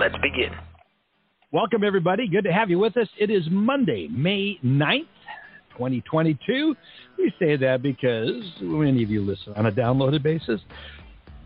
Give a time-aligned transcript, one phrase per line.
[0.00, 0.48] Let's begin.
[1.52, 2.26] Welcome, everybody.
[2.26, 3.06] Good to have you with us.
[3.18, 5.04] It is Monday, May 9th,
[5.72, 6.74] 2022.
[7.18, 10.58] We say that because many of you listen on a downloaded basis.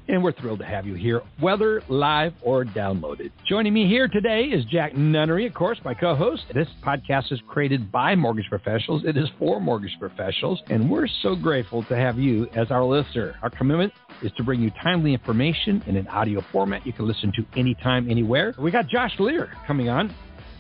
[0.07, 3.31] And we're thrilled to have you here, whether live or downloaded.
[3.49, 6.43] Joining me here today is Jack Nunnery, of course, my co host.
[6.53, 11.35] This podcast is created by mortgage professionals, it is for mortgage professionals, and we're so
[11.35, 13.37] grateful to have you as our listener.
[13.43, 17.33] Our commitment is to bring you timely information in an audio format you can listen
[17.37, 18.55] to anytime, anywhere.
[18.59, 20.15] We got Josh Lear coming on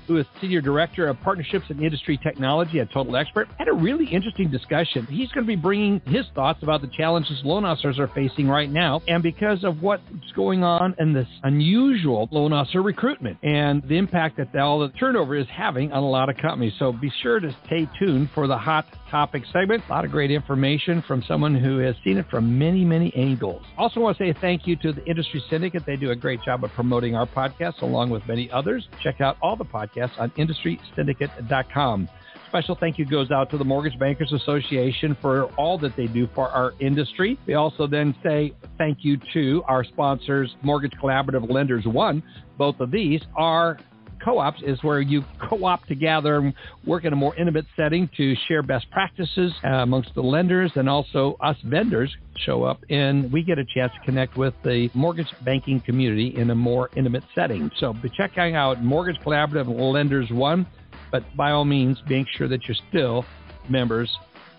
[0.06, 4.06] who is Senior Director of Partnerships and Industry Technology at Total Expert, had a really
[4.06, 5.06] interesting discussion.
[5.06, 8.70] He's going to be bringing his thoughts about the challenges loan officers are facing right
[8.70, 10.02] now and because of what's
[10.34, 15.36] going on in this unusual loan officer recruitment and the impact that all the turnover
[15.36, 16.72] is having on a lot of companies.
[16.78, 19.82] So be sure to stay tuned for the hot topic segment.
[19.88, 23.62] A lot of great information from someone who has seen it from many, many angles.
[23.78, 25.84] Also want to say thank you to the Industry Syndicate.
[25.86, 28.86] They do a great job of promoting our podcast along with many others.
[29.02, 32.08] Check out all the podcasts on industrysyndicate.com.
[32.48, 36.28] Special thank you goes out to the Mortgage Bankers Association for all that they do
[36.36, 37.36] for our industry.
[37.46, 42.22] We also then say thank you to our sponsors, Mortgage Collaborative Lenders One.
[42.56, 43.78] Both of these are
[44.24, 46.54] co-ops is where you co-op together and
[46.86, 50.88] work in a more intimate setting to share best practices uh, amongst the lenders and
[50.88, 55.32] also us vendors show up and we get a chance to connect with the mortgage
[55.44, 57.70] banking community in a more intimate setting.
[57.78, 60.66] So be checking out Mortgage Collaborative Lenders One,
[61.10, 63.24] but by all means, make sure that you're still
[63.68, 64.10] members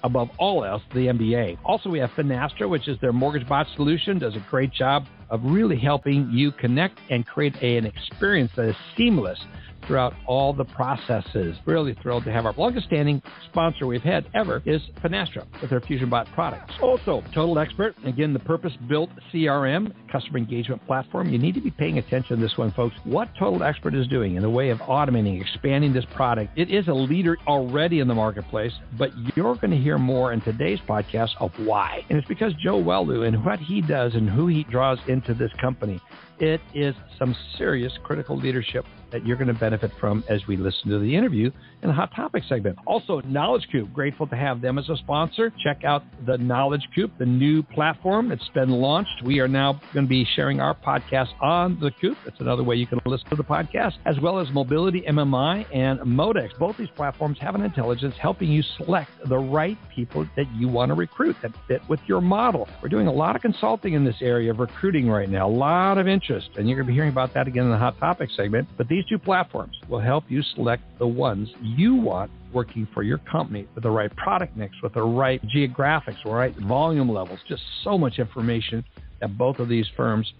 [0.06, 1.58] above all else, the MBA.
[1.66, 5.42] Also, we have Finastra, which is their mortgage bot solution, does a great job of
[5.44, 9.40] really helping you connect and create a, an experience that is seamless
[9.88, 11.58] throughout all the processes.
[11.66, 15.82] Really thrilled to have our longest standing sponsor we've had ever is Finastra with their
[15.82, 16.74] FusionBot products.
[16.82, 21.30] Also, Total Expert, again, the purpose built CRM, customer engagement platform.
[21.30, 22.96] You need to be paying attention to this one, folks.
[23.04, 26.88] What Total Expert is doing in the way of automating, expanding this product, it is
[26.88, 31.32] a leader already in the marketplace, but you're going to hear more in today's podcast
[31.40, 32.06] of why.
[32.10, 35.52] And it's because Joe Welu and what he does and who he draws into this
[35.60, 36.02] company.
[36.40, 40.90] It is some serious critical leadership that you're going to benefit from as we listen
[40.90, 41.50] to the interview
[41.82, 42.78] in the Hot Topic segment.
[42.86, 45.54] Also, Knowledge Coop, grateful to have them as a sponsor.
[45.64, 48.32] Check out the Knowledge Coop, the new platform.
[48.32, 49.24] It's been launched.
[49.24, 52.18] We are now going to be sharing our podcast on the Coop.
[52.26, 56.00] That's another way you can listen to the podcast, as well as Mobility MMI and
[56.02, 56.58] Modex.
[56.60, 60.90] Both these platforms have an intelligence helping you select the right people that you want
[60.90, 62.68] to recruit that fit with your model.
[62.82, 65.98] We're doing a lot of consulting in this area of recruiting right now, a lot
[65.98, 68.30] of interest, and you're going to be hearing about that again in the Hot Topic
[68.36, 68.68] segment.
[68.78, 73.18] But these two platforms will help you select the ones you want working for your
[73.20, 77.40] company with the right product mix, with the right geographics, right volume levels.
[77.48, 78.84] Just so much information
[79.22, 80.32] that both of these firms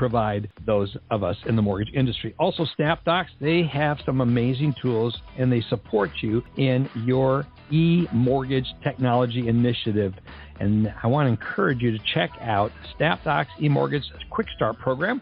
[0.00, 2.34] provide those of us in the mortgage industry.
[2.38, 8.64] Also, SnapDocs, they have some amazing tools and they support you in your e mortgage
[8.82, 10.14] technology initiative.
[10.58, 15.20] And I want to encourage you to check out SnapDocs e mortgage quick start program.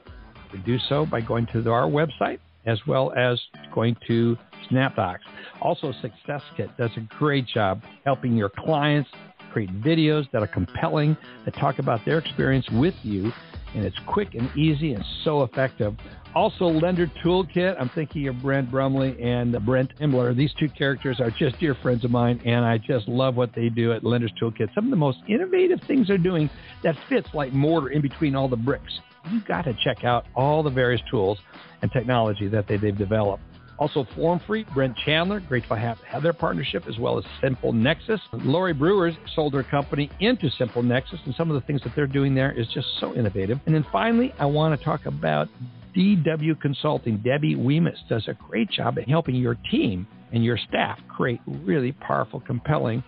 [0.53, 3.41] We do so by going to our website as well as
[3.75, 4.39] going to
[4.71, 5.19] SnapDocs.
[5.61, 9.11] Also, SuccessKit does a great job helping your clients
[9.51, 13.33] create videos that are compelling, that talk about their experience with you,
[13.75, 15.95] and it's quick and easy and so effective.
[16.35, 17.77] Also, Lender Toolkit.
[17.81, 20.37] I'm thinking of Brent Brumley and Brent Imbler.
[20.37, 23.69] These two characters are just dear friends of mine, and I just love what they
[23.69, 24.75] do at Lender's Toolkit.
[24.75, 26.51] Some of the most innovative things they're doing
[26.83, 29.01] that fits like mortar in between all the bricks.
[29.31, 31.39] You've got to check out all the various tools
[31.83, 33.43] and technology that they, they've developed.
[33.79, 37.73] Also, Form Free, Brent Chandler, grateful to have, have their partnership, as well as Simple
[37.73, 38.21] Nexus.
[38.33, 42.09] Lori Brewers sold her company into Simple Nexus, and some of the things that they're
[42.09, 43.61] doing there is just so innovative.
[43.67, 45.49] And then finally, I want to talk about
[45.97, 47.19] DW Consulting.
[47.19, 51.93] Debbie Weemus does a great job at helping your team and your staff create really
[51.93, 53.03] powerful, compelling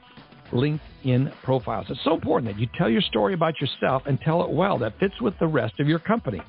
[0.53, 1.87] LinkedIn profiles.
[1.89, 4.99] It's so important that you tell your story about yourself and tell it well that
[4.99, 6.41] fits with the rest of your company.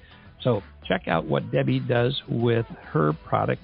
[0.42, 3.62] So check out what Debbie does with her product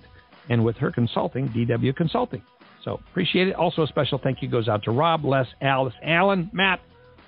[0.49, 2.41] and with her consulting, DW Consulting.
[2.83, 3.55] So appreciate it.
[3.55, 6.79] Also, a special thank you goes out to Rob, Les, Alice, Allen, Matt,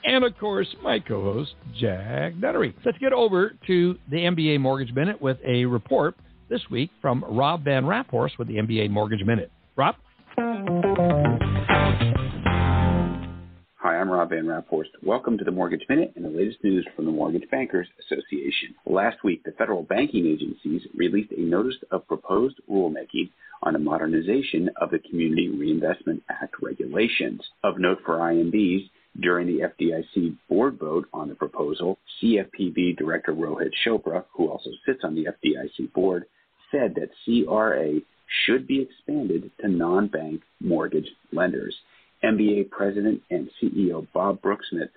[0.06, 2.74] and of course, my co host, Jack Nunnery.
[2.86, 6.16] Let's get over to the MBA Mortgage Minute with a report
[6.50, 9.52] this week from Rob Van Raaphorst with the MBA Mortgage Minute.
[9.76, 9.96] Rob?
[14.00, 14.92] I'm Rob Van Raaphorst.
[15.04, 18.74] Welcome to the Mortgage Minute and the latest news from the Mortgage Bankers Association.
[18.86, 23.30] Last week, the federal banking agencies released a notice of proposed rulemaking
[23.62, 27.42] on a modernization of the Community Reinvestment Act regulations.
[27.62, 33.72] Of note for IMBs, during the FDIC board vote on the proposal, CFPB Director Rohit
[33.86, 36.24] Chopra, who also sits on the FDIC board,
[36.72, 38.00] said that CRA
[38.46, 41.76] should be expanded to non-bank mortgage lenders.
[42.24, 44.90] MBA President and CEO Bob Broeksmit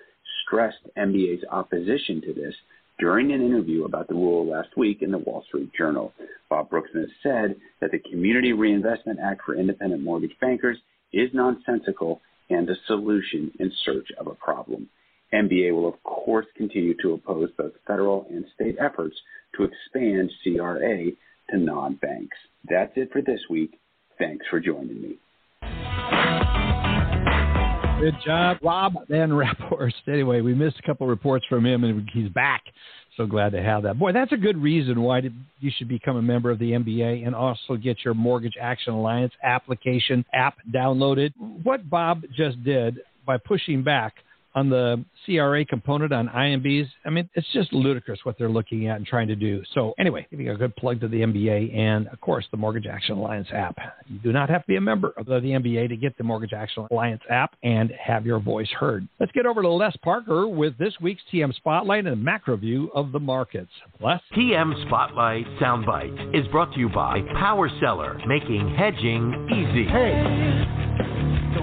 [0.44, 2.54] stressed MBA's opposition to this
[2.98, 6.12] during an interview about the rule last week in the Wall Street Journal.
[6.48, 10.78] Bob Broeksmit said that the Community Reinvestment Act for independent mortgage bankers
[11.12, 12.20] is nonsensical
[12.50, 14.88] and a solution in search of a problem.
[15.32, 19.16] MBA will, of course, continue to oppose both federal and state efforts
[19.56, 21.10] to expand CRA
[21.50, 22.36] to non banks.
[22.68, 23.78] That's it for this week.
[24.18, 26.41] Thanks for joining me.
[28.02, 29.92] Good job, Rob Van Raaphorst.
[30.08, 32.64] Anyway, we missed a couple reports from him, and he's back.
[33.16, 33.96] So glad to have that.
[33.96, 35.22] Boy, that's a good reason why
[35.60, 39.32] you should become a member of the MBA and also get your Mortgage Action Alliance
[39.44, 41.32] application app downloaded.
[41.62, 44.14] What Bob just did by pushing back–
[44.54, 48.96] on the CRA component on IMBs, I mean, it's just ludicrous what they're looking at
[48.96, 49.62] and trying to do.
[49.74, 53.16] So, anyway, giving a good plug to the MBA and, of course, the Mortgage Action
[53.16, 53.76] Alliance app.
[54.08, 56.52] You do not have to be a member of the MBA to get the Mortgage
[56.52, 59.06] Action Alliance app and have your voice heard.
[59.20, 62.90] Let's get over to Les Parker with this week's TM Spotlight and a macro view
[62.94, 63.70] of the markets.
[64.00, 64.20] Les?
[64.36, 69.84] TM Spotlight Soundbite is brought to you by Power Seller, making hedging easy.
[69.88, 70.12] Hey,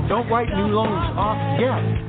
[0.07, 2.08] don't write new loans off yet.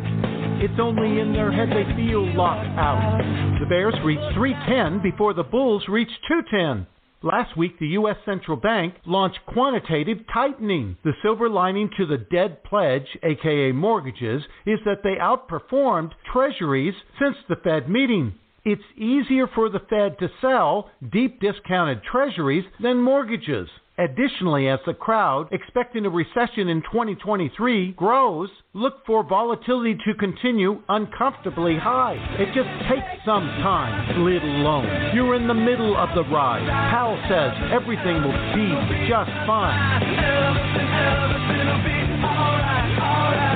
[0.63, 3.57] It's only in their head they feel locked out.
[3.61, 6.87] The Bears reached 310 before the Bulls reached 210.
[7.23, 8.17] Last week, the U.S.
[8.27, 10.99] Central Bank launched quantitative tightening.
[11.03, 17.37] The silver lining to the dead pledge, aka mortgages, is that they outperformed treasuries since
[17.49, 18.35] the Fed meeting.
[18.65, 23.69] It's easier for the Fed to sell deep discounted treasuries than mortgages.
[23.97, 30.81] Additionally, as the crowd expecting a recession in 2023 grows, look for volatility to continue
[30.89, 32.17] uncomfortably high.
[32.39, 35.15] It just takes some time, little alone.
[35.15, 36.67] You're in the middle of the ride.
[36.91, 40.01] Powell says everything will be just fine.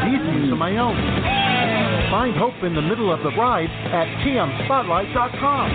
[0.05, 1.54] These views are my own.
[2.11, 5.71] Find hope in the middle of the ride at tmspotlight.com.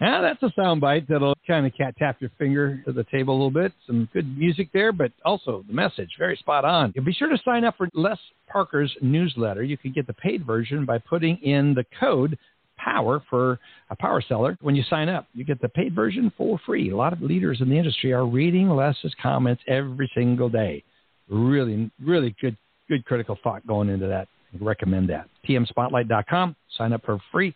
[0.00, 3.36] Yeah, that's a soundbite that'll kind of cat tap your finger to the table a
[3.36, 3.72] little bit.
[3.86, 6.92] Some good music there, but also the message very spot on.
[7.04, 8.18] Be sure to sign up for Les
[8.48, 9.62] Parker's newsletter.
[9.62, 12.36] You can get the paid version by putting in the code
[12.76, 13.60] power for
[13.90, 15.28] a power seller when you sign up.
[15.34, 16.90] You get the paid version for free.
[16.90, 20.82] A lot of leaders in the industry are reading Les's comments every single day.
[21.28, 22.56] Really, really good,
[22.88, 24.26] good critical thought going into that.
[24.60, 25.28] Recommend that.
[25.48, 26.56] TMSpotlight.com.
[26.76, 27.54] Sign up for free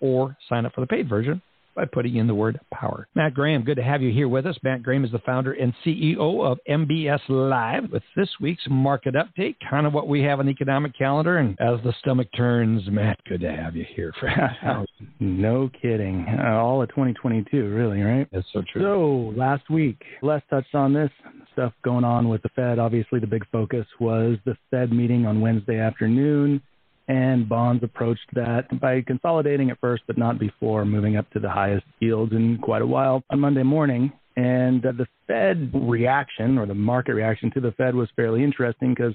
[0.00, 1.40] or sign up for the paid version
[1.74, 3.08] by putting in the word power.
[3.14, 4.56] Matt Graham, good to have you here with us.
[4.62, 9.56] Matt Graham is the founder and CEO of MBS Live with this week's market update,
[9.68, 11.38] kind of what we have on the economic calendar.
[11.38, 14.12] And as the stomach turns, Matt, good to have you here.
[14.20, 14.30] For
[15.20, 16.26] no kidding.
[16.28, 18.28] Uh, all of 2022, really, right?
[18.32, 18.82] That's so true.
[18.82, 21.10] So last week, Les touched on this
[21.52, 22.78] stuff going on with the Fed.
[22.78, 26.60] Obviously, the big focus was the Fed meeting on Wednesday afternoon
[27.08, 31.50] and bonds approached that by consolidating at first, but not before moving up to the
[31.50, 34.12] highest yields in quite a while on Monday morning.
[34.36, 38.94] And uh, the Fed reaction or the market reaction to the Fed was fairly interesting
[38.94, 39.14] because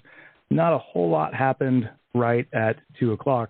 [0.49, 3.49] not a whole lot happened right at two o'clock.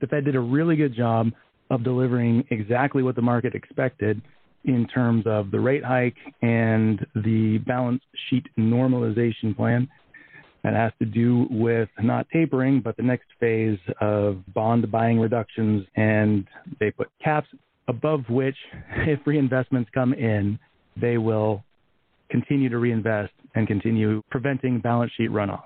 [0.00, 1.28] The Fed did a really good job
[1.70, 4.22] of delivering exactly what the market expected
[4.64, 9.88] in terms of the rate hike and the balance sheet normalization plan.
[10.68, 15.86] That has to do with not tapering, but the next phase of bond buying reductions.
[15.96, 16.46] And
[16.78, 17.48] they put caps
[17.88, 18.56] above which,
[18.96, 20.58] if reinvestments come in,
[21.00, 21.64] they will
[22.30, 25.64] continue to reinvest and continue preventing balance sheet runoff.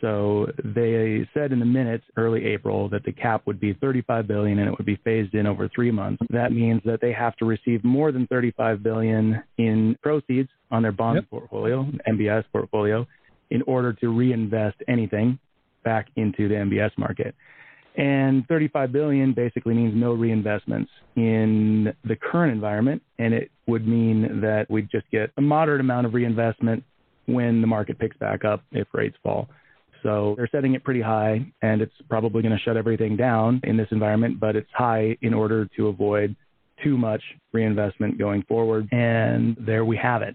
[0.00, 4.60] So they said in the minutes early April that the cap would be 35 billion
[4.60, 6.22] and it would be phased in over 3 months.
[6.30, 10.92] That means that they have to receive more than 35 billion in proceeds on their
[10.92, 11.28] bond yep.
[11.28, 13.04] portfolio, MBS portfolio
[13.50, 15.38] in order to reinvest anything
[15.84, 17.34] back into the MBS market.
[17.96, 24.40] And 35 billion basically means no reinvestments in the current environment, and it would mean
[24.40, 26.82] that we'd just get a moderate amount of reinvestment
[27.26, 29.48] when the market picks back up if rates fall.
[30.02, 33.76] So they're setting it pretty high, and it's probably going to shut everything down in
[33.76, 36.34] this environment, but it's high in order to avoid
[36.82, 37.22] too much
[37.52, 38.88] reinvestment going forward.
[38.92, 40.34] And there we have it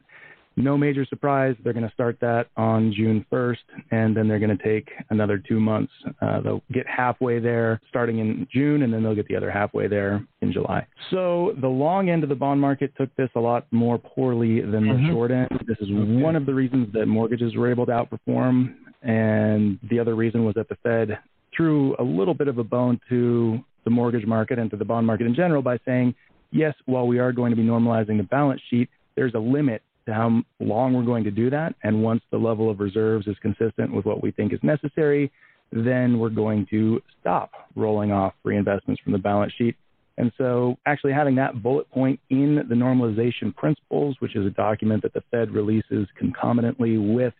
[0.60, 1.56] no major surprise.
[1.64, 3.58] They're going to start that on June 1st,
[3.92, 5.92] and then they're going to take another two months.
[6.22, 9.88] Uh, they'll get halfway there starting in June, and then they'll get the other halfway
[9.88, 10.86] there in July.
[11.12, 14.88] So the long end of the bond market took this a lot more poorly than
[14.88, 15.12] the mm-hmm.
[15.12, 15.50] short end.
[15.66, 16.22] This is okay.
[16.22, 20.56] one of the reasons that mortgages were able to outperform, and the other reason was
[20.56, 21.20] that the Fed
[21.56, 25.08] threw a little bit of a bone to the mortgage market and to the bond
[25.08, 26.14] market in general by saying,
[26.52, 30.16] yes, while we are going to be normalizing the balance sheet, there's a limit to
[30.16, 31.76] how long we're going to do that.
[31.84, 35.32] And once the level of reserves is consistent with what we think is necessary,
[35.72, 39.76] then we're going to stop rolling off reinvestments from the balance sheet.
[40.18, 45.04] And so, actually, having that bullet point in the normalization principles, which is a document
[45.04, 47.34] that the Fed releases concomitantly with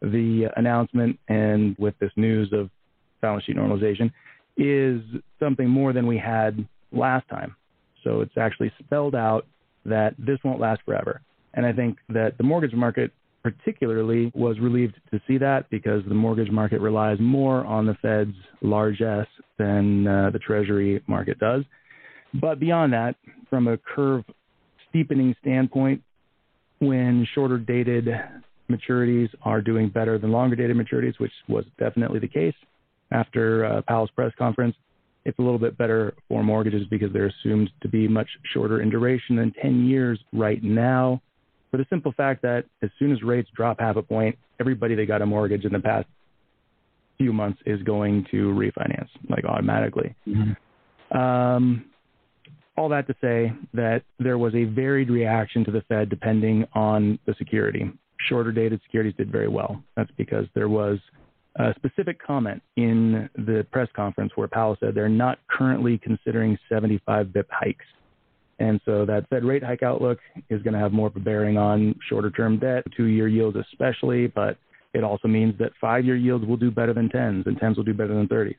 [0.00, 2.70] the announcement and with this news of
[3.20, 4.10] balance sheet normalization,
[4.56, 5.02] is
[5.38, 7.54] something more than we had last time.
[8.02, 9.46] So, it's actually spelled out
[9.84, 11.20] that this won't last forever.
[11.54, 16.14] And I think that the mortgage market particularly was relieved to see that because the
[16.14, 19.26] mortgage market relies more on the Fed's largesse
[19.58, 21.64] than uh, the Treasury market does.
[22.40, 23.16] But beyond that,
[23.50, 24.24] from a curve
[24.88, 26.02] steepening standpoint,
[26.78, 28.08] when shorter dated
[28.70, 32.54] maturities are doing better than longer dated maturities, which was definitely the case
[33.10, 34.74] after uh, Powell's press conference,
[35.24, 38.90] it's a little bit better for mortgages because they're assumed to be much shorter in
[38.90, 41.20] duration than 10 years right now
[41.72, 45.06] for the simple fact that as soon as rates drop half a point, everybody that
[45.06, 46.06] got a mortgage in the past
[47.16, 50.14] few months is going to refinance like automatically.
[50.28, 51.18] Mm-hmm.
[51.18, 51.86] Um,
[52.76, 57.18] all that to say that there was a varied reaction to the Fed depending on
[57.26, 57.90] the security.
[58.28, 59.82] Shorter dated securities did very well.
[59.96, 60.98] That's because there was
[61.56, 67.32] a specific comment in the press conference where Powell said they're not currently considering 75
[67.32, 67.84] bip hikes.
[68.58, 70.18] And so that Fed rate hike outlook
[70.50, 73.56] is going to have more of a bearing on shorter term debt, two year yields
[73.56, 74.56] especially, but
[74.94, 77.84] it also means that five year yields will do better than 10s and 10s will
[77.84, 78.56] do better than 30s.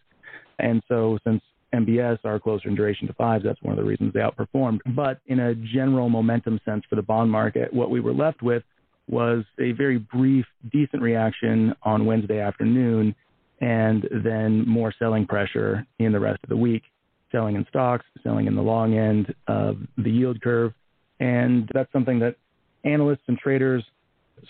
[0.60, 1.42] And so since
[1.74, 4.80] MBS are closer in duration to fives, that's one of the reasons they outperformed.
[4.96, 8.64] But in a general momentum sense for the bond market, what we were left with
[9.08, 13.16] was a very brief, decent reaction on Wednesday afternoon
[13.62, 16.84] and then more selling pressure in the rest of the week
[17.34, 20.74] selling in stocks, selling in the long end of the yield curve.
[21.20, 22.36] And that's something that
[22.86, 23.84] analysts and traders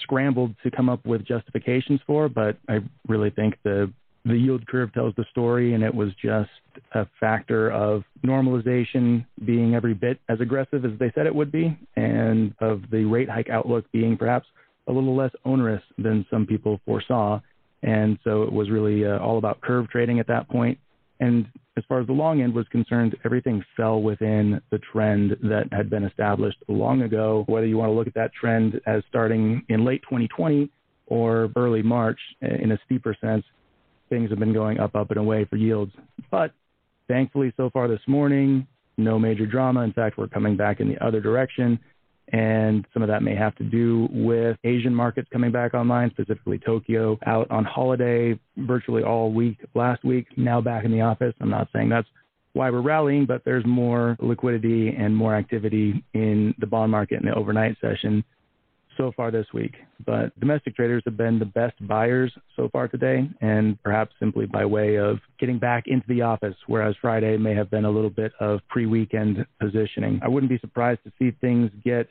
[0.02, 3.92] scrambled to come up with justifications for, but I really think the
[4.26, 6.50] the yield curve tells the story and it was just
[6.94, 11.78] a factor of normalization being every bit as aggressive as they said it would be
[11.98, 14.48] and of the rate hike outlook being perhaps
[14.88, 17.40] a little less onerous than some people foresaw
[17.82, 20.78] and so it was really uh, all about curve trading at that point
[21.20, 25.66] and as far as the long end was concerned, everything fell within the trend that
[25.72, 27.44] had been established long ago.
[27.48, 30.70] Whether you want to look at that trend as starting in late 2020
[31.08, 33.44] or early March, in a steeper sense,
[34.10, 35.92] things have been going up, up, and away for yields.
[36.30, 36.52] But
[37.08, 39.82] thankfully, so far this morning, no major drama.
[39.82, 41.80] In fact, we're coming back in the other direction.
[42.32, 46.58] And some of that may have to do with Asian markets coming back online, specifically
[46.58, 51.34] Tokyo, out on holiday virtually all week last week, now back in the office.
[51.42, 52.08] I'm not saying that's
[52.54, 57.26] why we're rallying, but there's more liquidity and more activity in the bond market in
[57.28, 58.24] the overnight session
[58.98, 59.76] so far this week.
[60.06, 64.66] But domestic traders have been the best buyers so far today, and perhaps simply by
[64.66, 68.32] way of getting back into the office, whereas Friday may have been a little bit
[68.40, 70.20] of pre weekend positioning.
[70.24, 72.08] I wouldn't be surprised to see things get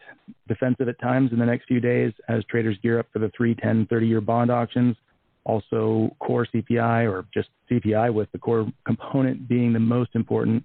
[0.49, 3.55] defensive at times in the next few days as traders gear up for the 3,
[3.55, 4.97] 10, 30 year bond auctions.
[5.45, 10.65] Also, core CPI or just CPI, with the core component being the most important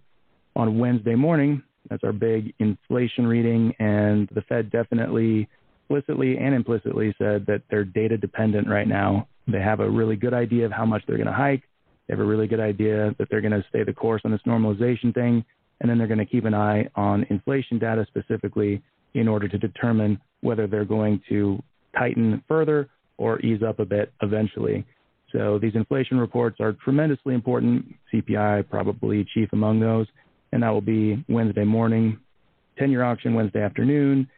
[0.56, 1.64] on Wednesday morning.
[1.90, 5.48] That's our big inflation reading, and the Fed definitely
[5.88, 9.28] explicitly and implicitly said that they're data dependent right now.
[9.48, 11.64] They have a really good idea of how much they're going to hike.
[12.08, 14.42] They have a really good idea that they're going to stay the course on this
[14.46, 15.44] normalization thing.
[15.80, 18.82] And then they're going to keep an eye on inflation data specifically
[19.14, 21.62] in order to determine whether they're going to
[21.98, 24.86] tighten further or ease up a bit eventually.
[25.32, 27.86] So these inflation reports are tremendously important.
[28.14, 30.08] CPI probably chief among those.
[30.52, 32.18] And that will be Wednesday morning,
[32.80, 34.30] 10 year auction Wednesday afternoon,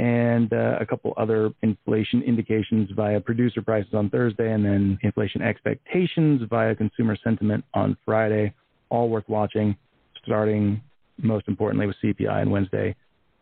[0.00, 5.42] and uh, a couple other inflation indications via producer prices on Thursday, and then inflation
[5.42, 8.54] expectations via consumer sentiment on Friday.
[8.88, 9.76] All worth watching,
[10.24, 10.80] starting
[11.18, 12.96] most importantly with CPI on Wednesday,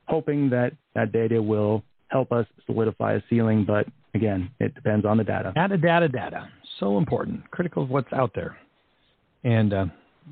[0.09, 5.17] hoping that that data will help us solidify a ceiling, but again, it depends on
[5.17, 5.53] the data.
[5.55, 6.49] Data, data, data.
[6.81, 8.59] so important, critical of what's out there.
[9.45, 9.87] And uh,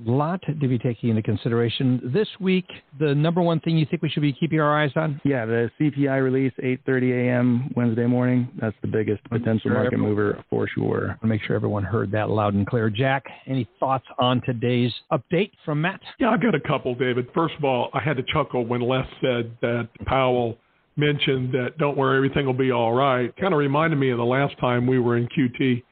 [0.05, 2.01] lot to be taking into consideration.
[2.13, 2.67] This week,
[2.99, 5.21] the number one thing you think we should be keeping our eyes on?
[5.25, 7.73] Yeah, the CPI release, 8.30 a.m.
[7.77, 8.49] Wednesday morning.
[8.61, 11.19] That's the biggest potential sure market mover for sure.
[11.23, 12.91] Make sure everyone heard that loud and clear.
[12.91, 16.01] Jack, any thoughts on today's update from Matt?
[16.19, 17.29] Yeah, I've got a couple, David.
[17.35, 20.57] First of all, I had to chuckle when Les said that Powell
[20.97, 23.35] mentioned that don't worry, everything will be all right.
[23.37, 25.83] Kind of reminded me of the last time we were in QT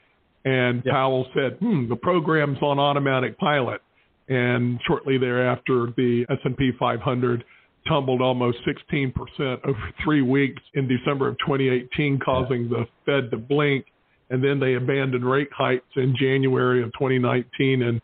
[0.45, 0.93] and yep.
[0.93, 3.81] Powell said, "Hmm, the program's on automatic pilot."
[4.29, 7.45] And shortly thereafter, the S&P 500
[7.87, 9.13] tumbled almost 16%
[9.65, 13.87] over three weeks in December of 2018, causing the Fed to blink.
[14.31, 18.01] And then they abandoned rate hikes in January of 2019 and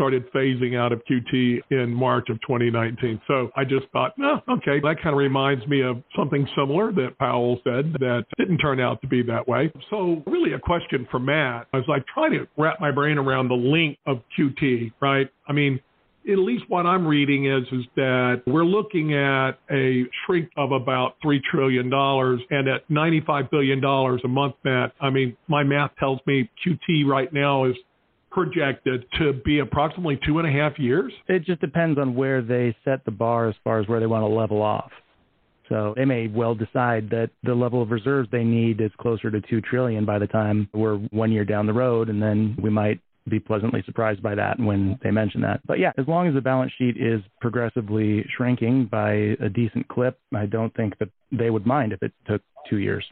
[0.00, 3.20] started phasing out of QT in March of 2019.
[3.28, 7.18] So I just thought, oh, okay, that kind of reminds me of something similar that
[7.18, 9.70] Powell said that didn't turn out to be that way.
[9.90, 13.54] So really a question for Matt as I try to wrap my brain around the
[13.54, 15.28] link of QT, right?
[15.46, 15.78] I mean,
[16.26, 21.16] at least what I'm reading is is that we're looking at a shrink of about
[21.22, 24.92] three trillion dollars, and at 95 billion dollars a month, Matt.
[25.00, 27.74] I mean, my math tells me QT right now is
[28.30, 31.12] projected to be approximately two and a half years?
[31.28, 34.22] It just depends on where they set the bar as far as where they want
[34.22, 34.90] to level off.
[35.68, 39.40] So they may well decide that the level of reserves they need is closer to
[39.40, 43.00] two trillion by the time we're one year down the road, and then we might
[43.28, 45.60] be pleasantly surprised by that when they mention that.
[45.66, 50.18] But yeah, as long as the balance sheet is progressively shrinking by a decent clip,
[50.34, 53.04] I don't think that they would mind if it took two years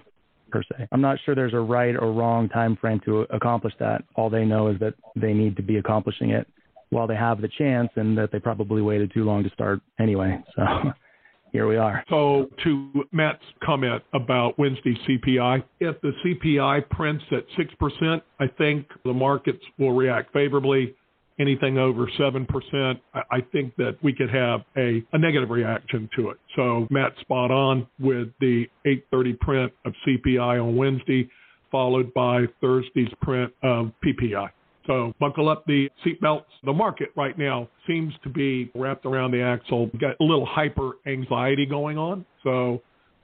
[0.50, 0.88] per se.
[0.92, 4.04] I'm not sure there's a right or wrong time frame to accomplish that.
[4.14, 6.46] All they know is that they need to be accomplishing it
[6.90, 10.42] while they have the chance and that they probably waited too long to start anyway.
[10.56, 10.62] So
[11.52, 12.04] here we are.
[12.08, 18.86] So to Matt's comment about Wednesday CPI, if the CPI prints at 6%, I think
[19.04, 20.94] the markets will react favorably
[21.40, 26.38] anything over 7%, I think that we could have a, a negative reaction to it.
[26.56, 31.28] So Matt spot on with the 830 print of CPI on Wednesday,
[31.70, 34.50] followed by Thursday's print of PPI.
[34.86, 36.44] So buckle up the seatbelts.
[36.64, 39.90] The market right now seems to be wrapped around the axle.
[40.00, 42.24] Got a little hyper anxiety going on.
[42.42, 42.80] So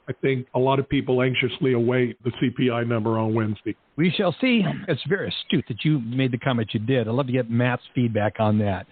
[0.08, 3.74] I think a lot of people anxiously await the CPI number on Wednesday.
[3.96, 4.62] We shall see.
[4.86, 7.08] It's very astute that you made the comment you did.
[7.08, 8.86] I'd love to get Matt's feedback on that.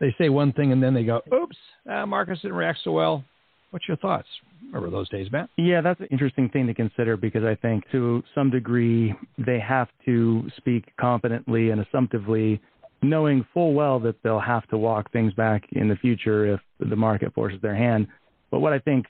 [0.00, 1.56] They say one thing and then they go, oops,
[1.90, 3.24] uh, Marcus didn't react so well.
[3.70, 4.26] What's your thoughts?
[4.72, 5.50] Remember those days, Matt?
[5.56, 9.88] Yeah, that's an interesting thing to consider because I think to some degree they have
[10.06, 12.60] to speak confidently and assumptively,
[13.02, 16.96] knowing full well that they'll have to walk things back in the future if the
[16.96, 18.08] market forces their hand.
[18.50, 19.06] But what I think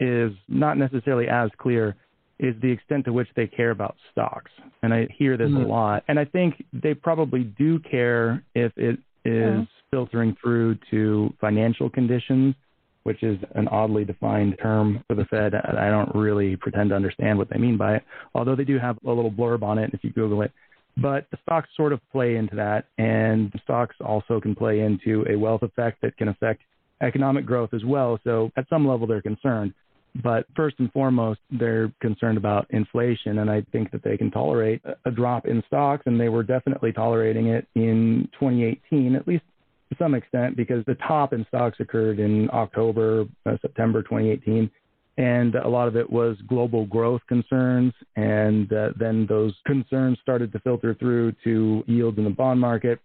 [0.00, 1.96] is not necessarily as clear
[2.38, 4.50] is the extent to which they care about stocks.
[4.82, 5.64] And I hear this mm-hmm.
[5.64, 6.04] a lot.
[6.08, 9.64] And I think they probably do care if it is yeah.
[9.90, 12.54] filtering through to financial conditions,
[13.02, 15.54] which is an oddly defined term for the Fed.
[15.54, 18.02] I don't really pretend to understand what they mean by it,
[18.34, 20.52] although they do have a little blurb on it if you Google it.
[20.96, 25.36] But the stocks sort of play into that, and stocks also can play into a
[25.36, 26.62] wealth effect that can affect
[27.02, 28.18] economic growth as well.
[28.24, 29.74] So at some level, they're concerned.
[30.22, 34.82] But first and foremost, they're concerned about inflation, and I think that they can tolerate
[35.04, 39.44] a drop in stocks, and they were definitely tolerating it in 2018, at least
[39.90, 44.68] to some extent, because the top in stocks occurred in October, uh, September 2018,
[45.16, 50.52] and a lot of it was global growth concerns, and uh, then those concerns started
[50.52, 52.98] to filter through to yields in the bond market,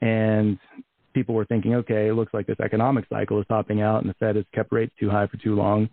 [0.00, 0.58] and
[1.16, 4.14] people were thinking, okay, it looks like this economic cycle is topping out, and the
[4.14, 5.88] Fed has kept rates too high for too long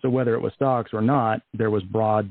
[0.00, 2.30] so whether it was stocks or not, there was broad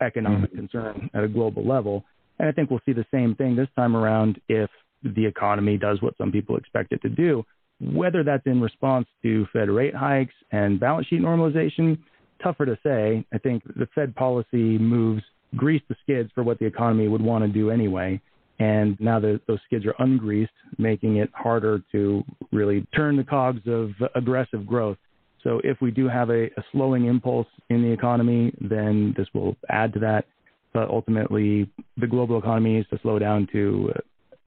[0.00, 0.66] economic mm-hmm.
[0.66, 2.04] concern at a global level.
[2.38, 4.70] And I think we'll see the same thing this time around if
[5.02, 7.44] the economy does what some people expect it to do.
[7.80, 11.98] Whether that's in response to Fed rate hikes and balance sheet normalization,
[12.42, 13.24] tougher to say.
[13.32, 15.22] I think the Fed policy moves
[15.56, 18.20] grease the skids for what the economy would want to do anyway.
[18.60, 23.62] And now that those skids are ungreased, making it harder to really turn the cogs
[23.66, 24.98] of aggressive growth.
[25.42, 29.56] So if we do have a, a slowing impulse in the economy, then this will
[29.70, 30.26] add to that.
[30.74, 33.92] But ultimately, the global economy needs to slow down to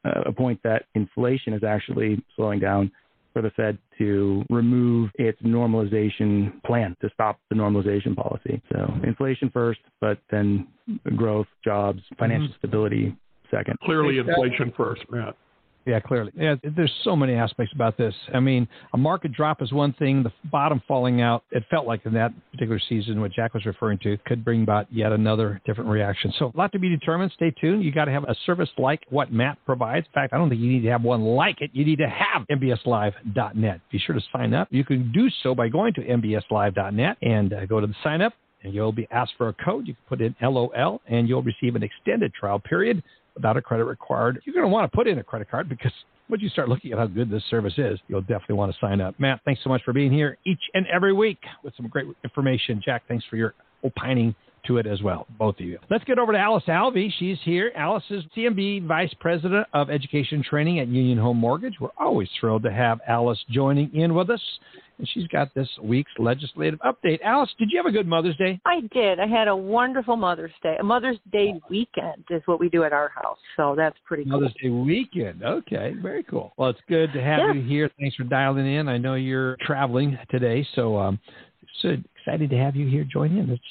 [0.05, 2.91] a point that inflation is actually slowing down
[3.33, 8.61] for the Fed to remove its normalization plan to stop the normalization policy.
[8.71, 10.67] So inflation first, but then
[11.15, 12.57] growth, jobs, financial mm-hmm.
[12.59, 13.15] stability
[13.53, 13.77] second.
[13.83, 15.35] Clearly, inflation first, Matt.
[15.85, 16.31] Yeah, clearly.
[16.35, 18.13] Yeah, there's so many aspects about this.
[18.33, 20.23] I mean, a market drop is one thing.
[20.23, 23.99] The bottom falling out, it felt like in that particular season, what Jack was referring
[23.99, 26.33] to, could bring about yet another different reaction.
[26.39, 27.31] So, a lot to be determined.
[27.35, 27.83] Stay tuned.
[27.83, 30.07] You got to have a service like what Matt provides.
[30.07, 31.71] In fact, I don't think you need to have one like it.
[31.73, 33.81] You need to have mbslive.net.
[33.91, 34.69] Be sure to sign up.
[34.71, 38.33] You can do so by going to mbslive.net and uh, go to the sign up
[38.63, 39.87] and you'll be asked for a code.
[39.87, 43.03] You can put in LOL and you'll receive an extended trial period
[43.35, 44.41] without a credit required.
[44.45, 45.91] You're going to want to put in a credit card because
[46.29, 49.01] once you start looking at how good this service is, you'll definitely want to sign
[49.01, 49.19] up.
[49.19, 52.81] Matt, thanks so much for being here each and every week with some great information.
[52.83, 54.33] Jack, thanks for your opining
[54.67, 55.79] to it as well, both of you.
[55.89, 57.11] Let's get over to Alice Alvey.
[57.19, 57.71] She's here.
[57.75, 61.75] Alice is CMB Vice President of Education Training at Union Home Mortgage.
[61.79, 64.41] We're always thrilled to have Alice joining in with us
[64.97, 67.21] and she's got this week's legislative update.
[67.23, 68.59] Alice, did you have a good Mother's Day?
[68.65, 69.19] I did.
[69.19, 70.77] I had a wonderful Mother's Day.
[70.79, 74.39] A Mother's Day weekend is what we do at our house, so that's pretty cool.
[74.39, 75.43] Mother's Day weekend.
[75.43, 76.53] Okay, very cool.
[76.57, 77.53] Well, it's good to have yeah.
[77.53, 77.89] you here.
[77.99, 78.87] Thanks for dialing in.
[78.87, 81.19] I know you're traveling today, so um,
[81.81, 83.49] so excited to have you here join in.
[83.49, 83.63] It's,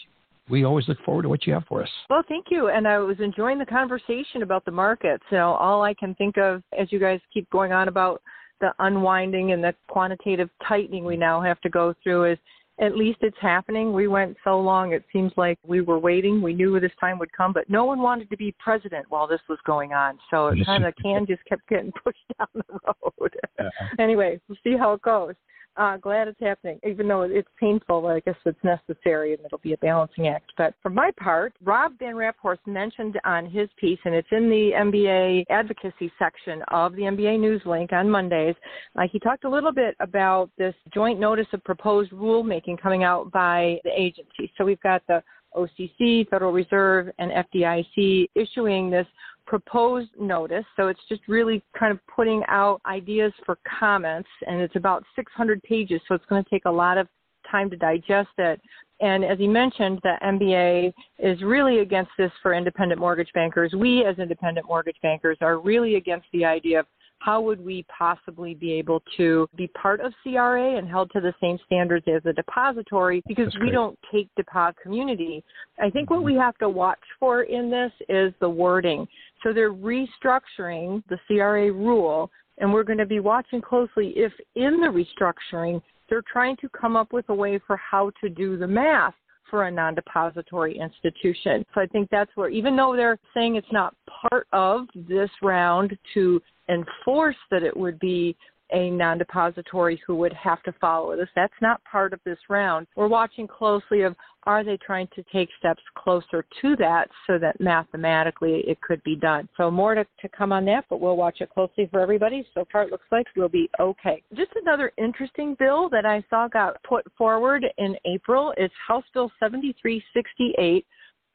[0.49, 1.89] we always look forward to what you have for us.
[2.11, 2.69] Well, thank you.
[2.69, 5.25] And I was enjoying the conversation about the markets.
[5.31, 8.23] You know, all I can think of as you guys keep going on about
[8.61, 12.39] the unwinding and the quantitative tightening we now have to go through is
[12.81, 13.93] at least it's happening.
[13.93, 16.41] We went so long, it seems like we were waiting.
[16.41, 19.41] We knew this time would come, but no one wanted to be president while this
[19.49, 20.19] was going on.
[20.31, 23.37] So it kind of can just kept getting pushed down the road.
[23.59, 23.87] Uh-huh.
[23.99, 25.35] anyway, we'll see how it goes
[25.77, 28.07] uh, glad it's happening, even though it's painful.
[28.07, 30.53] I guess it's necessary, and it'll be a balancing act.
[30.59, 34.73] But for my part, Rob Van Raaphorst mentioned on his piece, and it's in the
[34.77, 38.55] MBA advocacy section of the MBA News link on Mondays.
[38.97, 43.33] Uh, he talked a little bit about this joint notice of proposed rulemaking coming out
[43.33, 44.53] by the agency.
[44.59, 45.23] So we've got the
[45.57, 49.07] OCC, Federal Reserve, and FDIC issuing this
[49.47, 50.65] proposed notice.
[50.77, 55.63] So it's just really kind of putting out ideas for comments, and it's about 600
[55.63, 57.09] pages, so it's going to take a lot of
[57.51, 58.61] time to digest it.
[59.01, 63.73] And as he mentioned, the MBA is really against this for independent mortgage bankers.
[63.77, 66.87] We, as independent mortgage bankers, are really against the idea of
[67.23, 71.35] how would we possibly be able to be part of CRA and held to the
[71.41, 75.45] same standards as a depository because we don't take deposit community.
[75.81, 76.27] I think what mm-hmm.
[76.27, 79.07] we have to watch for in this is the wording.
[79.43, 84.81] So they're restructuring the CRA rule, and we're going to be watching closely if in
[84.81, 88.67] the restructuring they're trying to come up with a way for how to do the
[88.67, 89.15] math
[89.49, 91.65] for a non depository institution.
[91.75, 93.95] So I think that's where, even though they're saying it's not
[94.31, 98.37] part of this round to enforce that it would be
[98.73, 101.29] a non depository who would have to follow this.
[101.37, 102.87] That's not part of this round.
[102.97, 107.61] We're watching closely of are they trying to take steps closer to that so that
[107.61, 109.49] mathematically it could be done.
[109.57, 112.45] So more to, to come on that, but we'll watch it closely for everybody.
[112.55, 114.23] So far it looks like we'll be okay.
[114.35, 119.31] Just another interesting bill that I saw got put forward in April is House Bill
[119.39, 120.85] 7368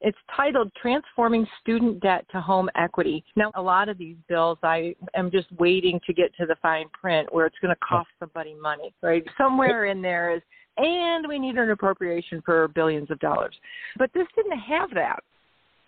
[0.01, 3.23] it's titled Transforming Student Debt to Home Equity.
[3.36, 6.88] Now, a lot of these bills, I am just waiting to get to the fine
[6.89, 9.23] print where it's going to cost somebody money, right?
[9.38, 10.41] Somewhere in there is,
[10.77, 13.55] and we need an appropriation for billions of dollars.
[13.97, 15.23] But this didn't have that.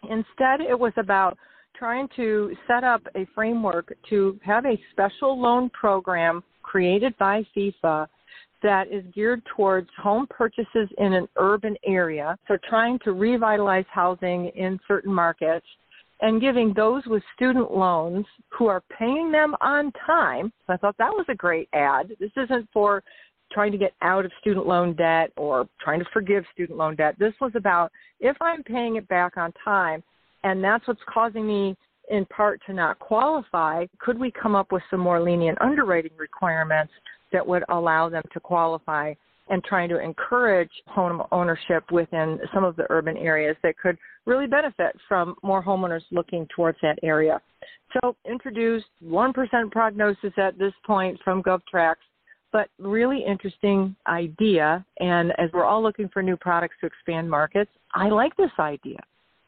[0.04, 1.38] Instead, it was about
[1.78, 8.08] trying to set up a framework to have a special loan program created by FIFA
[8.64, 12.38] that is geared towards home purchases in an urban area.
[12.48, 15.66] So trying to revitalize housing in certain markets
[16.22, 20.52] and giving those with student loans who are paying them on time.
[20.68, 22.12] So I thought that was a great ad.
[22.20, 23.04] This isn't for
[23.52, 27.16] trying to get out of student loan debt or trying to forgive student loan debt.
[27.18, 30.04] This was about if I'm paying it back on time
[30.44, 31.76] and that's what's causing me
[32.10, 36.92] in part to not qualify, could we come up with some more lenient underwriting requirements
[37.32, 39.14] that would allow them to qualify
[39.50, 44.48] and trying to encourage home ownership within some of the urban areas that could really
[44.48, 47.42] benefit from more homeowners looking towards that area.
[47.94, 49.34] So introduced 1%
[49.72, 51.96] prognosis at this point from GovTrack,
[52.52, 54.86] but really interesting idea.
[55.00, 59.00] And as we're all looking for new products to expand markets, I like this idea.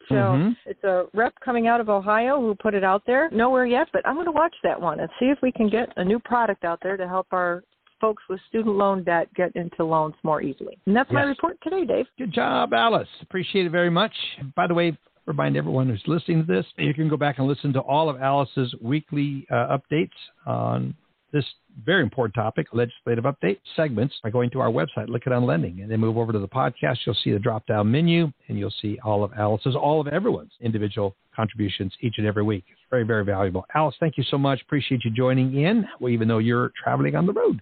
[0.09, 0.49] So mm-hmm.
[0.65, 3.29] it's a rep coming out of Ohio who put it out there.
[3.31, 5.89] Nowhere yet, but I'm going to watch that one and see if we can get
[5.97, 7.63] a new product out there to help our
[8.01, 10.77] folks with student loan debt get into loans more easily.
[10.85, 11.15] And that's yes.
[11.15, 12.05] my report today, Dave.
[12.17, 13.07] Good job, Alice.
[13.21, 14.13] Appreciate it very much.
[14.55, 17.71] By the way, remind everyone who's listening to this, you can go back and listen
[17.73, 20.09] to all of Alice's weekly uh, updates
[20.45, 20.95] on
[21.31, 21.45] this
[21.85, 25.89] very important topic, legislative update segments, by going to our website, Lykken on Lending, and
[25.89, 26.97] then move over to the podcast.
[27.05, 30.51] You'll see the drop down menu, and you'll see all of Alice's, all of everyone's
[30.59, 33.65] individual contributions each and every week very, very valuable.
[33.73, 34.61] Alice, thank you so much.
[34.61, 37.61] Appreciate you joining in, well, even though you're traveling on the road.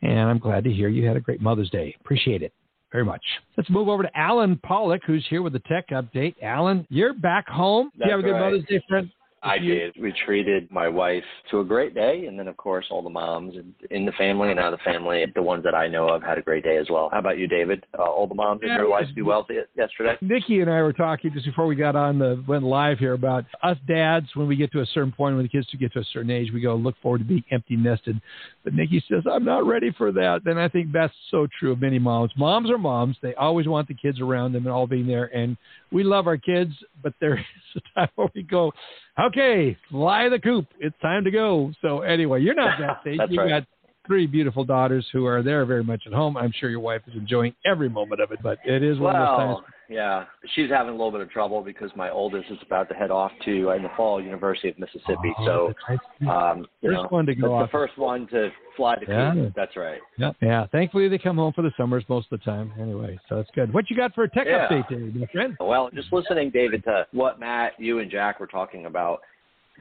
[0.00, 1.94] And I'm glad to hear you had a great Mother's Day.
[2.00, 2.52] Appreciate it
[2.90, 3.22] very much.
[3.56, 6.36] Let's move over to Allen Pollock, who's here with the tech update.
[6.42, 7.90] Allen, you're back home.
[7.98, 8.52] That's you have a good right.
[8.52, 9.10] Mother's Day, friend?
[9.42, 9.94] I did.
[10.00, 13.54] We treated my wife to a great day, and then of course all the moms
[13.90, 16.38] in the family and out of the family, the ones that I know of, had
[16.38, 17.08] a great day as well.
[17.12, 17.84] How about you, David?
[17.98, 19.46] Uh, all the moms in your life do well
[19.76, 20.16] yesterday?
[20.20, 23.44] Nikki and I were talking just before we got on the went live here about
[23.62, 26.04] us dads when we get to a certain point when the kids get to a
[26.12, 28.20] certain age we go look forward to being empty nested.
[28.64, 30.40] But Nikki says I'm not ready for that.
[30.46, 32.32] And I think that's so true of many moms.
[32.36, 33.16] Moms are moms.
[33.22, 35.26] They always want the kids around them and all being there.
[35.34, 35.56] And
[35.90, 36.72] we love our kids,
[37.02, 37.34] but there
[37.74, 38.72] is a time where we go,
[39.20, 40.66] okay, fly the coop.
[40.78, 41.72] It's time to go.
[41.82, 43.20] So anyway, you're not that stage.
[43.30, 43.48] You've right.
[43.48, 43.64] got
[44.06, 46.36] three beautiful daughters who are there very much at home.
[46.36, 49.20] I'm sure your wife is enjoying every moment of it, but it is one of
[49.20, 50.24] those times Well, yeah,
[50.54, 53.32] she's having a little bit of trouble because my oldest is about to head off
[53.46, 55.32] to uh, in the fall University of Mississippi.
[55.38, 57.68] Oh, so, um, you First know, one to go off.
[57.68, 59.48] the first one to fly to Yeah.
[59.56, 60.00] That's right.
[60.18, 60.66] Yeah, yeah.
[60.70, 62.72] Thankfully, they come home for the summers most of the time.
[62.80, 63.72] Anyway, so that's good.
[63.72, 64.68] What you got for a tech Yeah.
[64.68, 65.56] update, today, my friend?
[65.58, 69.20] Well, just listening, David, to what Matt, you, and Jack were talking about,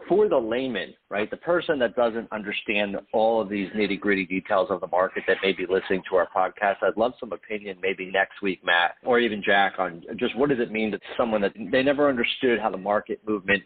[0.07, 4.67] for the layman, right, the person that doesn't understand all of these nitty gritty details
[4.69, 8.11] of the market that may be listening to our podcast, I'd love some opinion maybe
[8.11, 11.53] next week, Matt, or even Jack, on just what does it mean to someone that
[11.71, 13.63] they never understood how the market movement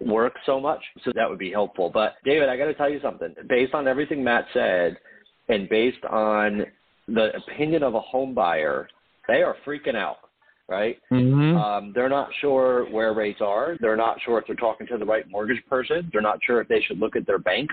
[0.00, 0.82] works so much.
[1.04, 1.90] So that would be helpful.
[1.92, 3.34] But David, I got to tell you something.
[3.48, 4.96] Based on everything Matt said,
[5.48, 6.64] and based on
[7.08, 8.88] the opinion of a home buyer,
[9.28, 10.16] they are freaking out
[10.68, 10.98] right?
[11.12, 11.56] Mm-hmm.
[11.56, 13.76] Um, they're not sure where rates are.
[13.80, 16.08] They're not sure if they're talking to the right mortgage person.
[16.12, 17.70] They're not sure if they should look at their bank.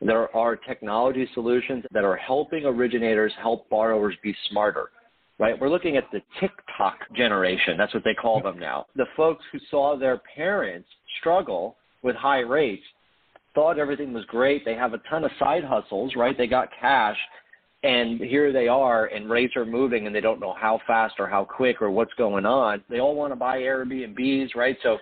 [0.00, 4.90] There are technology solutions that are helping originators help borrowers be smarter.
[5.38, 5.58] Right?
[5.58, 7.76] We're looking at the TikTok generation.
[7.78, 8.86] That's what they call them now.
[8.96, 12.82] The folks who saw their parents struggle with high rates
[13.54, 14.64] thought everything was great.
[14.64, 16.36] They have a ton of side hustles, right?
[16.36, 17.16] They got cash
[17.82, 21.26] and here they are and rates are moving and they don't know how fast or
[21.26, 22.82] how quick or what's going on.
[22.90, 24.76] They all want to buy Airbnbs, right?
[24.82, 24.98] So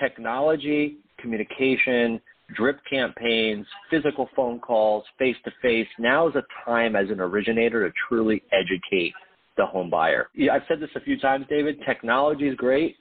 [0.00, 2.20] technology, communication,
[2.56, 5.88] drip campaigns, physical phone calls, face to face.
[5.98, 9.12] Now is a time as an originator to truly educate
[9.56, 10.28] the home buyer.
[10.50, 11.76] I've said this a few times, David.
[11.86, 12.96] Technology is great,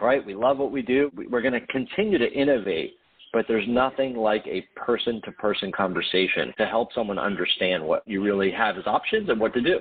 [0.00, 0.24] right?
[0.24, 1.10] We love what we do.
[1.14, 2.94] We're going to continue to innovate,
[3.32, 8.22] but there's nothing like a person to person conversation to help someone understand what you
[8.22, 9.80] really have as options and what to do.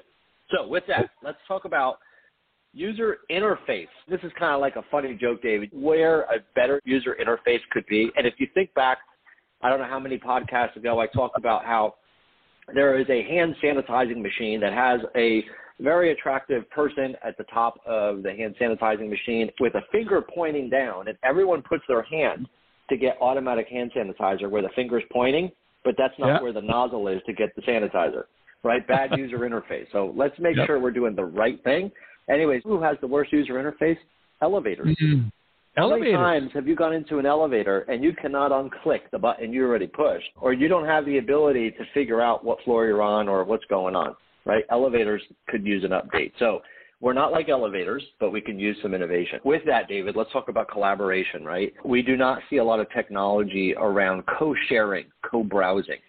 [0.52, 1.98] So, with that, let's talk about
[2.74, 3.88] user interface.
[4.08, 7.86] This is kind of like a funny joke, David, where a better user interface could
[7.88, 8.12] be.
[8.18, 9.00] And if you think back,
[9.62, 11.96] I don't know how many podcasts ago I talked about how
[12.74, 15.44] there is a hand sanitizing machine that has a
[15.80, 20.70] very attractive person at the top of the hand sanitizing machine with a finger pointing
[20.70, 22.48] down, and everyone puts their hand
[22.90, 25.52] to get automatic hand sanitizer where the finger's pointing,
[25.84, 26.42] but that's not Yeah.
[26.42, 28.26] where the nozzle is to get the sanitizer,
[28.64, 28.86] right?
[28.86, 29.92] Bad user interface.
[29.92, 30.68] So let's make Yep.
[30.68, 31.92] sure we're doing the right thing.
[32.30, 33.98] Anyways, who has the worst user interface?
[34.42, 34.96] Elevators.
[34.98, 35.32] Mhm.
[35.78, 39.52] How many times have you gone into an elevator and you cannot unclick the button
[39.52, 43.02] you already pushed, or you don't have the ability to figure out what floor you're
[43.02, 44.64] on or what's going on, right?
[44.70, 46.32] Elevators could use an update.
[46.40, 46.62] So
[47.02, 49.40] we're not like elevators, but we can use some innovation.
[49.44, 51.74] With that, David, let's talk about collaboration, right?
[51.84, 56.00] We do not see a lot of technology around co-sharing, co-browsing.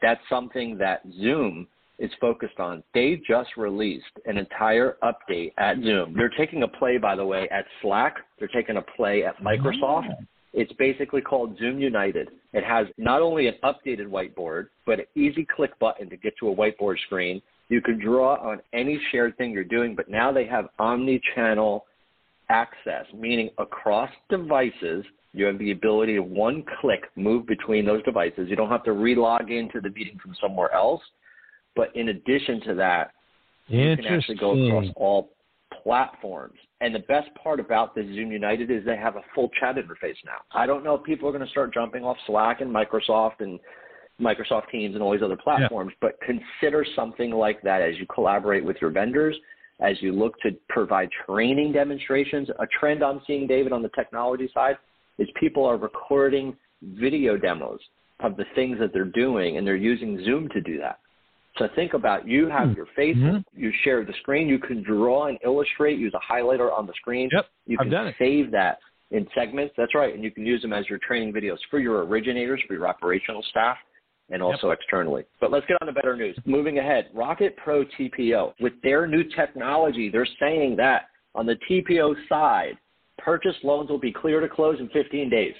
[0.00, 1.66] That's something that Zoom
[1.98, 2.82] is focused on.
[2.94, 6.14] They just released an entire update at Zoom.
[6.16, 8.16] They're taking a play, by the way, at Slack.
[8.38, 9.42] They're taking a play at ah.
[9.42, 10.14] Microsoft.
[10.54, 12.30] It's basically called Zoom United.
[12.52, 16.48] It has not only an updated whiteboard, but an easy click button to get to
[16.48, 17.42] a whiteboard screen.
[17.68, 21.84] You can draw on any shared thing you're doing, but now they have omni-channel
[22.48, 25.04] access, meaning across devices,
[25.34, 28.48] you have the ability to one click move between those devices.
[28.48, 31.02] You don't have to re-log into the meeting from somewhere else.
[31.76, 33.12] But in addition to that,
[33.66, 35.30] you can actually go across all
[35.82, 36.58] platforms.
[36.80, 40.16] And the best part about this Zoom United is they have a full chat interface
[40.24, 40.40] now.
[40.52, 43.60] I don't know if people are going to start jumping off Slack and Microsoft and
[44.20, 48.64] Microsoft Teams and all these other platforms, but consider something like that as you collaborate
[48.64, 49.36] with your vendors,
[49.80, 52.48] as you look to provide training demonstrations.
[52.58, 54.76] A trend I'm seeing, David, on the technology side
[55.18, 57.80] is people are recording video demos
[58.20, 60.98] of the things that they're doing, and they're using Zoom to do that.
[61.56, 63.44] So think about you have your face, Mhm.
[63.52, 67.28] you share the screen, you can draw and illustrate, use a highlighter on the screen.
[67.32, 68.78] Yep, You I've can save that
[69.10, 69.74] in segments.
[69.76, 72.74] That's right, and you can use them as your training videos for your originators, for
[72.74, 73.78] your operational staff,
[74.30, 75.24] and also externally.
[75.40, 76.36] But let's get on to better news.
[76.44, 78.54] Moving ahead, Rocket Pro TPO.
[78.60, 82.76] With their new technology, they're saying that on the TPO side,
[83.18, 85.54] purchase loans will be clear to close in 15 days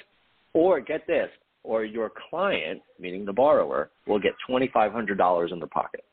[0.55, 1.29] Or get this,
[1.63, 6.05] or your client, meaning the borrower, will get $2,500 in their pocket.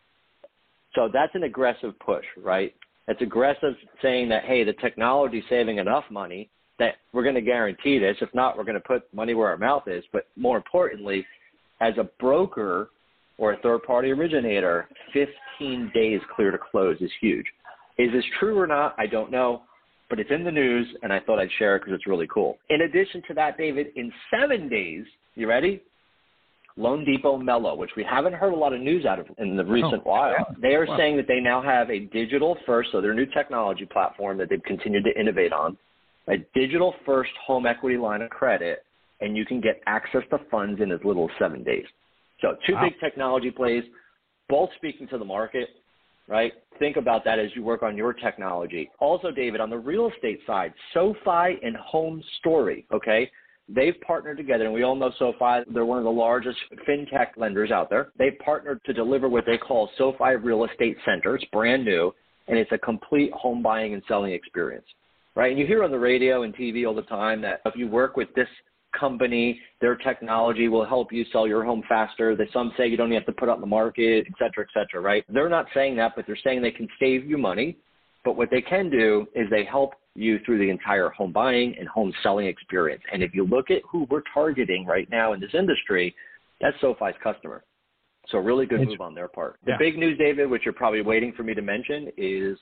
[0.93, 2.73] So that's an aggressive push, right?
[3.07, 7.41] It's aggressive saying that, hey, the technology is saving enough money that we're going to
[7.41, 8.17] guarantee this.
[8.21, 10.03] If not, we're going to put money where our mouth is.
[10.11, 11.25] But more importantly,
[11.81, 12.89] as a broker
[13.37, 17.45] or a third party originator, 15 days clear to close is huge.
[17.97, 18.95] Is this true or not?
[18.97, 19.63] I don't know,
[20.09, 22.57] but it's in the news and I thought I'd share it because it's really cool.
[22.69, 25.81] In addition to that, David, in seven days, you ready?
[26.77, 29.63] Loan Depot Mello, which we haven't heard a lot of news out of in the
[29.63, 30.31] oh, recent oh, while.
[30.31, 30.43] Yeah.
[30.61, 30.97] They are wow.
[30.97, 34.63] saying that they now have a digital first, so their new technology platform that they've
[34.63, 35.77] continued to innovate on,
[36.27, 38.84] a digital first home equity line of credit,
[39.21, 41.85] and you can get access to funds in as little as seven days.
[42.41, 42.83] So two wow.
[42.83, 43.83] big technology plays,
[44.49, 45.69] both speaking to the market,
[46.27, 46.53] right?
[46.79, 48.89] Think about that as you work on your technology.
[48.99, 53.29] Also, David, on the real estate side, SoFi and Home Story, okay?
[53.67, 55.63] They've partnered together, and we all know SoFi.
[55.73, 58.09] They're one of the largest fintech lenders out there.
[58.17, 61.35] They've partnered to deliver what they call SoFi Real Estate Center.
[61.35, 62.13] It's brand new,
[62.47, 64.85] and it's a complete home buying and selling experience,
[65.35, 65.49] right?
[65.49, 68.17] And you hear on the radio and TV all the time that if you work
[68.17, 68.47] with this
[68.99, 72.35] company, their technology will help you sell your home faster.
[72.35, 74.69] That some say you don't have to put it on the market, et cetera, et
[74.73, 75.23] cetera, right?
[75.29, 77.77] They're not saying that, but they're saying they can save you money.
[78.23, 81.87] But what they can do is they help you through the entire home buying and
[81.87, 83.03] home selling experience.
[83.11, 86.15] And if you look at who we're targeting right now in this industry,
[86.61, 87.63] that's SoFi's customer.
[88.29, 89.59] So really good move on their part.
[89.65, 89.77] The yeah.
[89.77, 92.57] big news, David, which you're probably waiting for me to mention, is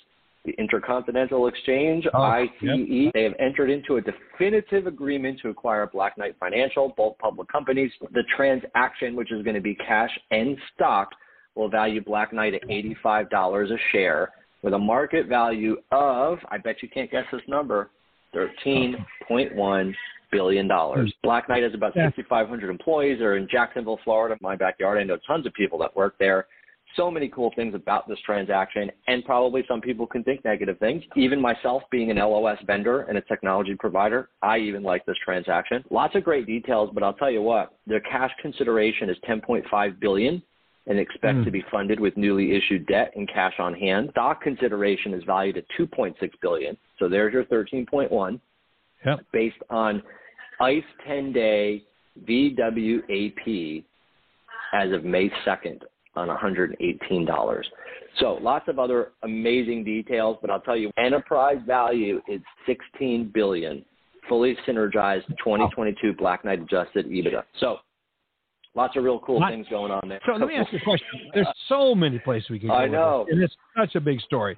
[0.46, 2.50] the Intercontinental Exchange, oh, ICE.
[2.62, 3.14] Yep.
[3.14, 7.92] They have entered into a definitive agreement to acquire Black Knight Financial, both public companies.
[8.14, 11.10] The transaction, which is going to be cash and stock,
[11.56, 14.32] will value Black Knight at $85 a share
[14.64, 17.90] with a market value of, I bet you can't guess this number,
[18.36, 19.94] $13.1
[20.32, 20.70] billion.
[20.70, 21.06] Hmm.
[21.22, 23.20] Black Knight has about 6,500 employees.
[23.20, 24.98] They're in Jacksonville, Florida, my backyard.
[24.98, 26.48] I know tons of people that work there.
[26.96, 31.04] So many cool things about this transaction, and probably some people can think negative things.
[31.16, 35.84] Even myself, being an LOS vendor and a technology provider, I even like this transaction.
[35.90, 40.42] Lots of great details, but I'll tell you what: their cash consideration is 10.5 billion
[40.88, 41.46] and expect mm.
[41.46, 44.10] to be funded with newly issued debt and cash on hand.
[44.12, 46.78] Stock consideration is valued at 2.6 billion.
[47.00, 48.40] So there's your 13.1
[49.06, 49.20] yep.
[49.32, 50.04] based on
[50.60, 51.84] ICE 10-day
[52.28, 53.84] VWAP
[54.74, 55.82] as of May 2nd
[56.16, 57.64] on $118.
[58.20, 63.84] So lots of other amazing details, but I'll tell you, enterprise value is 16 billion,
[64.30, 67.44] fully synergized 2022 Black Knight adjusted EBITDA.
[67.60, 67.78] So
[68.76, 70.20] lots of real cool things going on there.
[70.26, 71.08] So let me ask you a question.
[71.34, 72.76] There's so many places we can go.
[72.76, 74.56] I know, and it's such a big story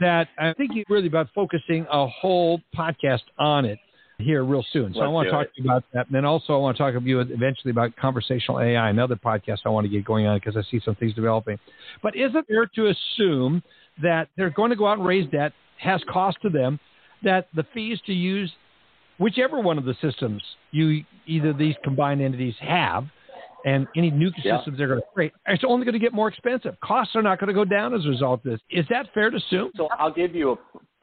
[0.00, 3.78] that I think it's really about focusing a whole podcast on it
[4.22, 4.92] here real soon.
[4.94, 5.54] So Let's I want to talk it.
[5.56, 6.06] to you about that.
[6.06, 9.58] And then also I want to talk to you eventually about conversational AI, another podcast
[9.64, 11.58] I want to get going on because I see some things developing.
[12.02, 13.62] But is it fair to assume
[14.02, 16.78] that they're going to go out and raise debt, has cost to them,
[17.22, 18.52] that the fees to use
[19.18, 23.04] whichever one of the systems you either these combined entities have–
[23.64, 24.58] and any new yeah.
[24.58, 26.74] systems they're going to create, it's only going to get more expensive.
[26.82, 28.60] Costs are not going to go down as a result of this.
[28.70, 29.70] Is that fair to assume?
[29.76, 30.56] So I'll give you a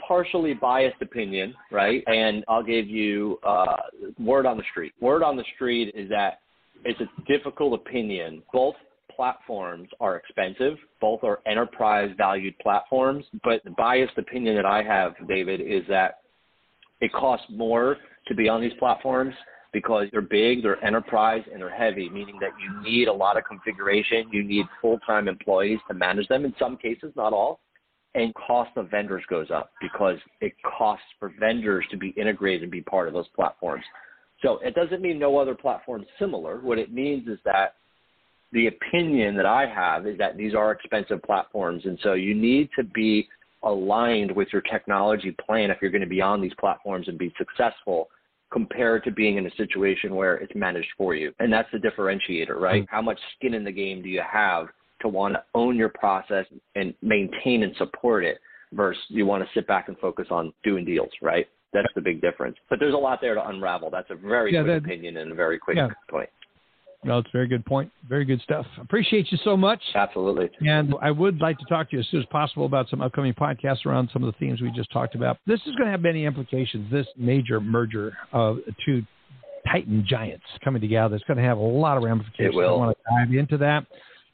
[0.10, 2.04] partially biased opinion, right?
[2.08, 3.78] And I'll give you uh,
[4.18, 4.92] word on the street.
[5.00, 6.40] Word on the street is that
[6.84, 8.42] it's a difficult opinion.
[8.52, 8.74] Both
[9.16, 10.78] platforms are expensive.
[11.00, 13.24] Both are enterprise valued platforms.
[13.44, 16.22] But the biased opinion that I have, David, is that
[17.02, 19.36] it costs more to be on these platforms
[19.72, 23.44] because they're big, they're enterprise, and they're heavy, meaning that you need a lot of
[23.44, 24.28] configuration.
[24.32, 27.60] You need full-time employees to manage them in some cases, not all.
[28.16, 32.72] And cost of vendors goes up because it costs for vendors to be integrated and
[32.72, 33.84] be part of those platforms.
[34.42, 36.60] So it doesn't mean no other platform similar.
[36.60, 37.76] What it means is that
[38.52, 41.84] the opinion that I have is that these are expensive platforms.
[41.86, 43.28] And so you need to be
[43.64, 47.34] aligned with your technology plan if you're going to be on these platforms and be
[47.38, 48.10] successful
[48.52, 51.32] compared to being in a situation where it's managed for you.
[51.40, 52.84] And that's the differentiator, right?
[52.84, 52.96] Mm-hmm.
[52.96, 54.68] How much skin in the game do you have
[55.02, 58.40] to want to own your process and maintain and support it
[58.74, 61.48] versus you want to sit back and focus on doing deals, right?
[61.74, 62.58] That's the big difference.
[62.70, 63.90] But there's a lot there to unravel.
[63.92, 65.90] That's a very yeah, quick that, opinion and a very quick yeah.
[66.10, 66.30] point.
[67.06, 67.90] No, it's a very good point.
[68.10, 68.66] Very good stuff.
[68.82, 69.82] Appreciate you so much.
[69.96, 70.50] Absolutely.
[70.68, 73.34] And I would like to talk to you as soon as possible about some upcoming
[73.34, 75.38] podcasts around some of the themes we just talked about.
[75.48, 79.04] This is going to have many implications, this major merger of two
[79.72, 81.16] Titan giants coming together.
[81.16, 82.54] It's going to have a lot of ramifications.
[82.54, 82.76] It will.
[82.76, 83.86] I want to dive into that,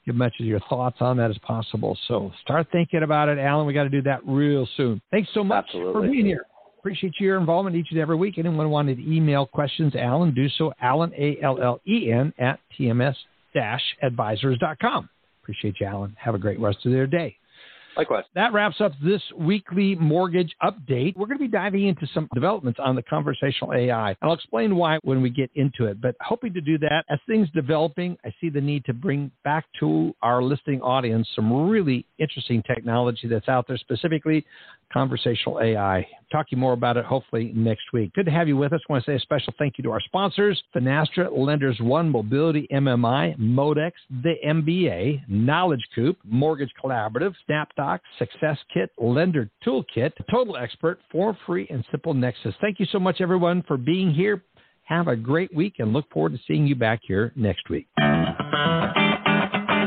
[0.06, 1.98] give much of your thoughts on that as possible.
[2.08, 3.66] So start thinking about it, Allen.
[3.66, 5.02] We got to do that real soon.
[5.12, 5.94] Thanks so much Absolutely.
[5.94, 6.46] for being here.
[6.80, 8.38] Appreciate your involvement each and every week.
[8.38, 10.72] Anyone wanted to email questions, Allen, do so.
[10.82, 13.16] Allen, A L L E N, at TMS
[14.04, 15.10] advisors.com.
[15.42, 16.16] Appreciate you, Allen.
[16.20, 17.38] Have a great rest of your day.
[17.98, 18.26] Likewise.
[18.36, 21.16] That wraps up this weekly mortgage update.
[21.16, 24.16] We're going to be diving into some developments on the conversational AI.
[24.22, 27.48] I'll explain why when we get into it, but hoping to do that as things
[27.54, 32.62] developing, I see the need to bring back to our listening audience some really interesting
[32.64, 34.46] technology that's out there, specifically
[34.92, 36.08] conversational AI.
[36.32, 38.14] Talking more about it hopefully next week.
[38.14, 38.82] Good to have you with us.
[38.90, 42.68] I want to say a special thank you to our sponsors, Finastra, Lenders One, Mobility
[42.72, 43.92] MMI, Modex,
[44.24, 51.68] the MBA, Knowledge Coop, Mortgage Collaborative, SnapDoc, Success Kit, Lender Toolkit, Total Expert, For Free
[51.70, 52.54] and SimpleNexus.
[52.62, 54.44] Thank you so much, everyone, for being here.
[54.84, 57.88] Have a great week and look forward to seeing you back here next week.